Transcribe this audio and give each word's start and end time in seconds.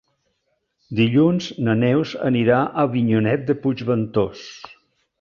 Dilluns 0.99 1.51
na 1.69 1.77
Neus 1.83 2.15
anirà 2.31 2.65
a 2.65 2.89
Avinyonet 2.89 3.49
de 3.51 3.61
Puigventós. 3.63 4.47